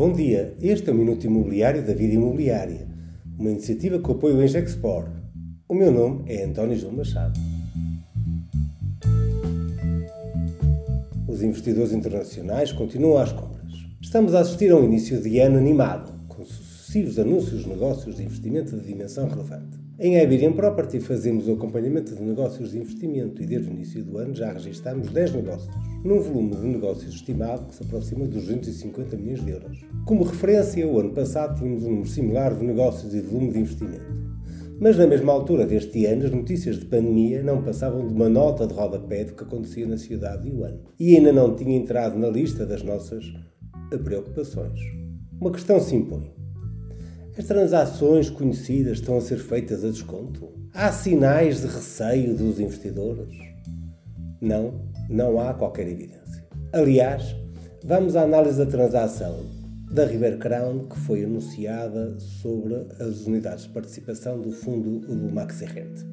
[0.00, 2.88] Bom dia, este é o Minuto Imobiliário da Vida Imobiliária,
[3.38, 5.04] uma iniciativa que apoia o Engexpor.
[5.68, 7.38] O meu nome é António Gil Machado.
[11.28, 13.74] Os investidores internacionais continuam às compras.
[14.00, 16.10] Estamos a assistir a um início de ano animado,
[16.90, 19.78] sucessivos anúncios de negócios de investimento de dimensão relevante.
[19.96, 24.18] Em Iberian Property fazemos o acompanhamento de negócios de investimento e desde o início do
[24.18, 29.16] ano já registramos 10 negócios, num volume de negócios estimado que se aproxima de 250
[29.16, 29.78] milhões de euros.
[30.04, 34.12] Como referência, o ano passado tínhamos um número similar de negócios e volume de investimento.
[34.80, 38.66] Mas na mesma altura deste ano, as notícias de pandemia não passavam de uma nota
[38.66, 40.80] de rodapé do que acontecia na cidade de Wuhan.
[40.98, 43.32] E ainda não tinha entrado na lista das nossas
[44.02, 44.80] preocupações.
[45.40, 46.39] Uma questão se impõe.
[47.38, 50.48] As transações conhecidas estão a ser feitas a desconto?
[50.74, 53.32] Há sinais de receio dos investidores?
[54.40, 56.44] Não, não há qualquer evidência.
[56.72, 57.36] Aliás,
[57.84, 59.44] vamos à análise da transação
[59.92, 65.66] da River Crown que foi anunciada sobre as unidades de participação do fundo do Maxi.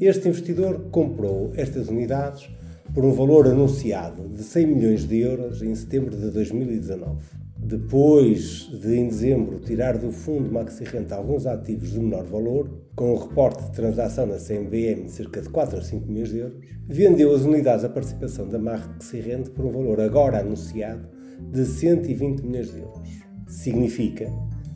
[0.00, 2.48] Este investidor comprou estas unidades
[2.94, 8.96] por um valor anunciado de 100 milhões de euros em setembro de 2019 depois de,
[8.96, 13.62] em dezembro, tirar do fundo Maxi Renta alguns ativos de menor valor, com um reporte
[13.64, 17.42] de transação na CMBM de cerca de 4 a 5 milhões de euros, vendeu as
[17.42, 21.08] unidades da participação da Maxi Renta por um valor agora anunciado
[21.52, 23.08] de 120 milhões de euros.
[23.46, 24.28] Significa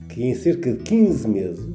[0.08, 1.74] que em cerca de 15 meses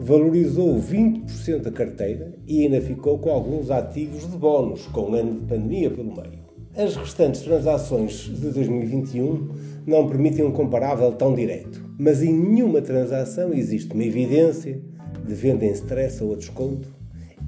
[0.00, 5.40] valorizou 20% a carteira e ainda ficou com alguns ativos de bónus, com um ano
[5.40, 6.49] de pandemia pelo meio.
[6.82, 9.48] As restantes transações de 2021
[9.86, 14.80] não permitem um comparável tão direto, mas em nenhuma transação existe uma evidência
[15.22, 16.88] de venda em stress ou a desconto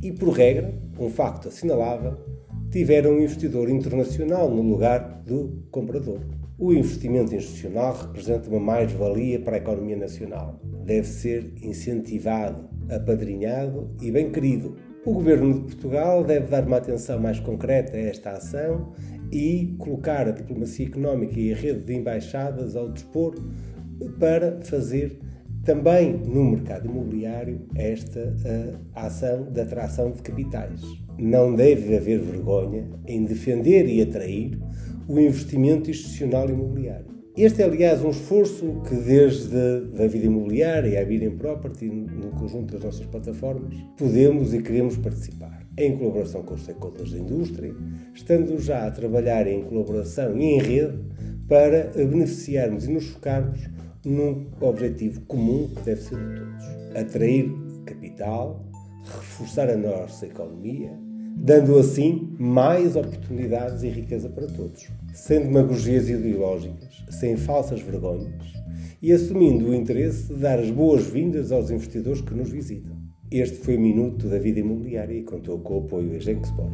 [0.03, 2.19] e, por regra, um facto assinalável,
[2.71, 6.21] tiveram um investidor internacional no lugar do comprador.
[6.59, 10.61] O investimento institucional representa uma mais-valia para a economia nacional.
[10.85, 17.19] Deve ser incentivado, apadrinhado e bem querido, o Governo de Portugal deve dar uma atenção
[17.19, 18.93] mais concreta a esta ação
[19.33, 23.35] e colocar a diplomacia económica e a rede de embaixadas ao dispor
[24.19, 25.19] para fazer
[25.65, 30.81] também no mercado imobiliário esta uh, ação de atração de capitais.
[31.19, 34.59] Não deve haver vergonha em defender e atrair
[35.09, 37.12] o investimento institucional imobiliário.
[37.35, 39.57] Este é, aliás, um esforço que, desde
[39.99, 44.99] a vida imobiliária e a Iberian Property, no conjunto das nossas plataformas, podemos e queremos
[44.99, 45.67] participar.
[45.79, 47.75] Em colaboração com os stakeholders da indústria,
[48.13, 50.99] estando já a trabalhar em colaboração e em rede
[51.49, 53.61] para beneficiarmos e nos focarmos
[54.05, 56.65] num objetivo comum que deve ser de todos:
[56.95, 57.51] atrair
[57.87, 58.63] capital,
[59.05, 60.93] reforçar a nossa economia
[61.37, 68.63] dando assim mais oportunidades e riqueza para todos, sem demagogias ideológicas, sem falsas vergonhas
[69.03, 72.97] e assumindo o interesse de dar as boas-vindas aos investidores que nos visitam.
[73.31, 76.73] Este foi o Minuto da Vida Imobiliária e contou com o apoio da Genxport.